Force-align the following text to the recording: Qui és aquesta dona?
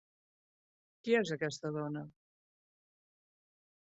Qui 1.07 1.15
és 1.19 1.33
aquesta 1.35 1.71
dona? 1.77 2.03